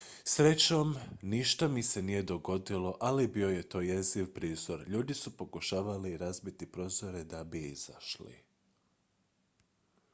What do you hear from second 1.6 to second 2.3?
mi se nije